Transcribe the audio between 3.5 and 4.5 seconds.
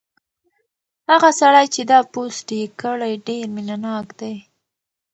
مینه ناک دی.